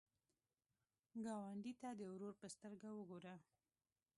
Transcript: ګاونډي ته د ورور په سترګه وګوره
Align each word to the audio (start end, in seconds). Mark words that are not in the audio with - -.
ګاونډي 1.25 1.73
ته 1.81 1.89
د 1.99 2.01
ورور 2.13 2.33
په 2.41 2.47
سترګه 2.55 2.89
وګوره 2.93 3.35